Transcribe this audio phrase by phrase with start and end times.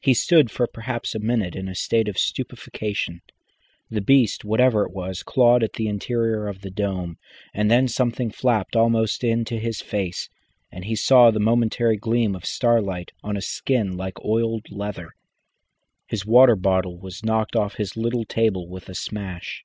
[0.00, 3.20] He stood for perhaps a minute in a state of stupefaction.
[3.88, 7.18] The beast, whatever it was, clawed at the interior of the dome,
[7.54, 10.28] and then something flapped almost into his face,
[10.72, 15.10] and he saw the momentary gleam of starlight on a skin like oiled leather.
[16.08, 19.64] His water bottle was knocked off his little table with a smash.